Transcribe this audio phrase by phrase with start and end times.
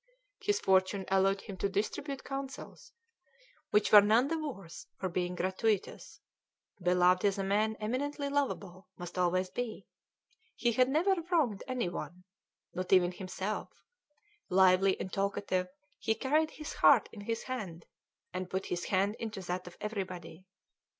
[0.39, 2.91] His fortune allowed him to distribute counsels
[3.69, 6.19] which were none the worse for being gratuitous;
[6.81, 9.85] beloved as a man eminently lovable must always be,
[10.55, 12.23] he had never wronged any one,
[12.73, 13.69] not even himself;
[14.49, 15.67] lively and talkative,
[15.99, 17.85] he carried his heart in his hand,
[18.33, 20.47] and put his hand into that of everybody.